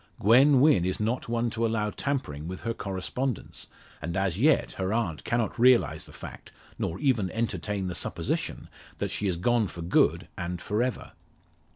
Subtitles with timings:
[0.19, 3.67] Gwen Wynn is not one to allow tampering with her correspondence;
[4.01, 8.67] and as yet her aunt cannot realise the fact nor even entertain the supposition
[8.97, 11.11] that she is gone for good and for ever.